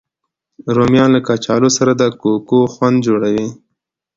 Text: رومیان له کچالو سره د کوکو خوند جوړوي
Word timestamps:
رومیان 0.75 1.09
له 1.15 1.19
کچالو 1.27 1.69
سره 1.77 1.91
د 1.95 2.03
کوکو 2.21 2.59
خوند 2.73 2.97
جوړوي 3.07 3.47